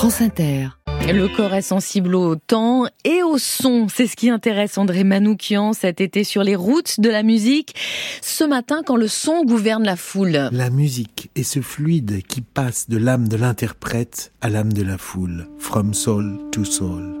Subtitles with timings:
[0.00, 0.68] France Inter.
[1.12, 3.86] Le corps est sensible au temps et au son.
[3.94, 7.74] C'est ce qui intéresse André Manoukian cet été sur les routes de la musique.
[8.22, 10.48] Ce matin, quand le son gouverne la foule.
[10.52, 14.96] La musique est ce fluide qui passe de l'âme de l'interprète à l'âme de la
[14.96, 15.48] foule.
[15.58, 17.20] From soul to soul.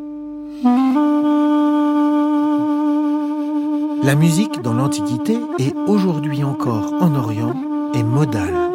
[4.02, 7.54] La musique dans l'Antiquité et aujourd'hui encore en Orient
[7.92, 8.69] est modale.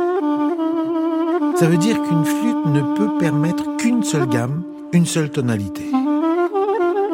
[1.57, 5.85] Ça veut dire qu'une flûte ne peut permettre qu'une seule gamme une seule tonalité.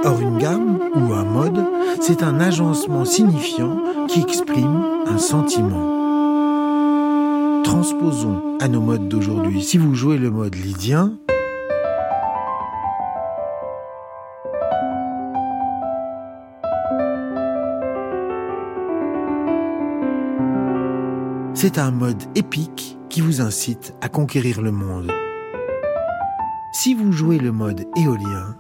[0.04, 1.64] Or, une gamme ou un mode,
[2.00, 3.78] c'est un agencement signifiant
[4.08, 5.92] qui exprime un sentiment.
[7.64, 9.62] Transposons à nos modes d'aujourd'hui.
[9.62, 11.14] Si vous jouez le mode lydien,
[21.54, 25.12] c'est un mode épique qui vous incite à conquérir le monde.
[26.74, 28.56] Si vous jouez le mode éolien,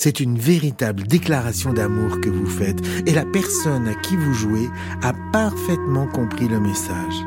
[0.00, 4.70] C'est une véritable déclaration d'amour que vous faites et la personne à qui vous jouez
[5.02, 7.24] a parfaitement compris le message.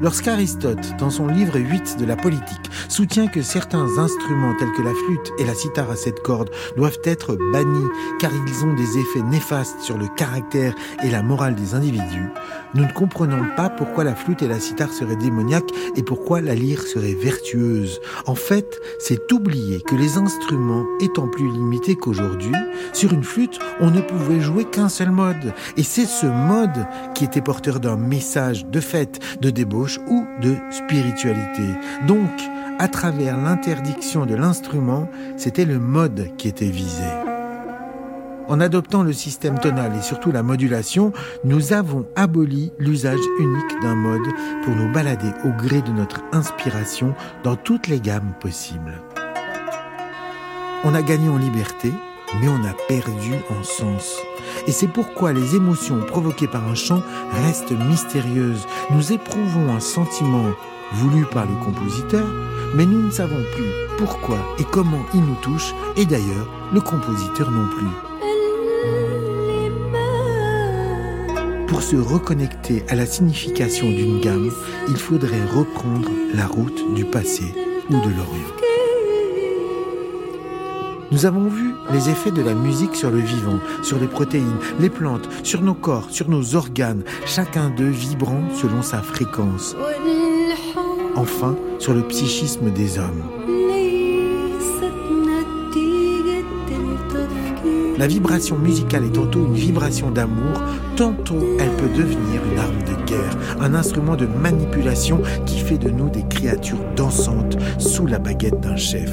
[0.00, 4.92] Lorsqu'Aristote, dans son livre 8 de la politique, soutient que certains instruments tels que la
[4.92, 7.86] flûte et la cithare à sept cordes doivent être bannis
[8.18, 12.32] car ils ont des effets néfastes sur le caractère et la morale des individus,
[12.74, 16.54] nous ne comprenons pas pourquoi la flûte et la cithare seraient démoniaques et pourquoi la
[16.54, 18.00] lyre serait vertueuse.
[18.26, 22.52] En fait, c'est oublier que les instruments étant plus limités qu'aujourd'hui,
[22.92, 25.54] sur une flûte, on ne pouvait jouer qu'un seul mode.
[25.78, 30.56] Et c'est ce mode qui était porteur d'un message de fête, de débauche, ou de
[30.70, 31.64] spiritualité.
[32.06, 32.30] Donc,
[32.78, 37.04] à travers l'interdiction de l'instrument, c'était le mode qui était visé.
[38.48, 41.12] En adoptant le système tonal et surtout la modulation,
[41.44, 44.26] nous avons aboli l'usage unique d'un mode
[44.64, 49.02] pour nous balader au gré de notre inspiration dans toutes les gammes possibles.
[50.84, 51.92] On a gagné en liberté,
[52.40, 54.16] mais on a perdu en sens.
[54.66, 57.02] Et c'est pourquoi les émotions provoquées par un chant
[57.44, 58.66] restent mystérieuses.
[58.90, 60.52] Nous éprouvons un sentiment
[60.92, 62.26] voulu par le compositeur,
[62.74, 67.50] mais nous ne savons plus pourquoi et comment il nous touche, et d'ailleurs le compositeur
[67.50, 67.86] non plus.
[71.66, 74.50] Pour se reconnecter à la signification d'une gamme,
[74.88, 77.54] il faudrait reprendre la route du passé
[77.90, 78.58] ou de l'Orient.
[81.10, 84.90] Nous avons vu les effets de la musique sur le vivant, sur les protéines, les
[84.90, 89.76] plantes, sur nos corps, sur nos organes, chacun d'eux vibrant selon sa fréquence.
[91.16, 93.22] Enfin, sur le psychisme des hommes.
[97.98, 100.62] La vibration musicale est tantôt une vibration d'amour,
[100.94, 105.90] tantôt elle peut devenir une arme de guerre, un instrument de manipulation qui fait de
[105.90, 109.10] nous des créatures dansantes sous la baguette d'un chef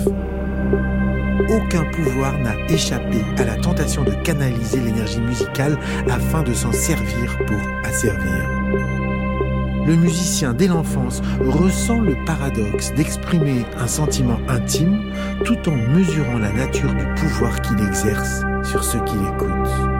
[1.49, 5.77] aucun pouvoir n'a échappé à la tentation de canaliser l'énergie musicale
[6.09, 8.49] afin de s'en servir pour asservir.
[9.85, 15.11] Le musicien dès l'enfance ressent le paradoxe d'exprimer un sentiment intime
[15.43, 19.95] tout en mesurant la nature du pouvoir qu'il exerce sur ceux qui l'écoutent.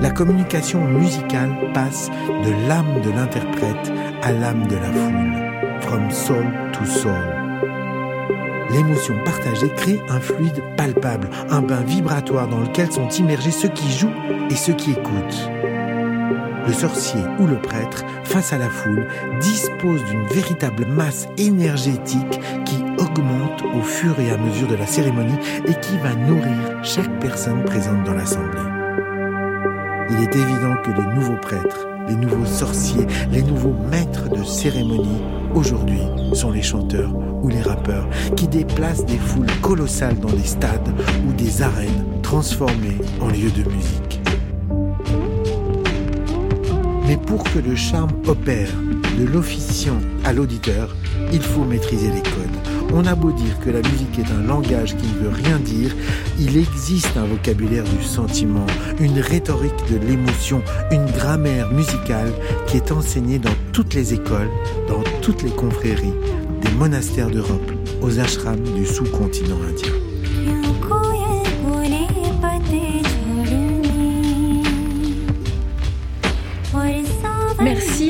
[0.00, 6.46] La communication musicale passe de l'âme de l'interprète à l'âme de la foule, from soul
[6.72, 7.41] to soul
[8.72, 13.90] l'émotion partagée crée un fluide palpable, un bain vibratoire dans lequel sont immergés ceux qui
[13.92, 14.12] jouent
[14.50, 15.50] et ceux qui écoutent.
[16.66, 19.06] Le sorcier ou le prêtre, face à la foule,
[19.40, 25.38] dispose d'une véritable masse énergétique qui augmente au fur et à mesure de la cérémonie
[25.66, 28.81] et qui va nourrir chaque personne présente dans l'assemblée.
[30.12, 35.22] Il est évident que les nouveaux prêtres, les nouveaux sorciers, les nouveaux maîtres de cérémonie
[35.54, 36.02] aujourd'hui
[36.34, 38.06] sont les chanteurs ou les rappeurs
[38.36, 40.92] qui déplacent des foules colossales dans des stades
[41.26, 44.21] ou des arènes transformées en lieux de musique.
[47.12, 48.70] Mais pour que le charme opère
[49.18, 50.96] de l'officiant à l'auditeur,
[51.30, 52.88] il faut maîtriser les codes.
[52.94, 55.94] On a beau dire que la musique est un langage qui ne veut rien dire,
[56.38, 58.64] il existe un vocabulaire du sentiment,
[58.98, 62.32] une rhétorique de l'émotion, une grammaire musicale
[62.66, 64.48] qui est enseignée dans toutes les écoles,
[64.88, 66.14] dans toutes les confréries,
[66.62, 71.01] des monastères d'Europe aux ashrams du sous-continent indien.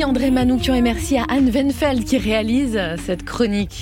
[0.05, 3.81] André Manoukian et merci à Anne Venfeld qui réalise cette chronique.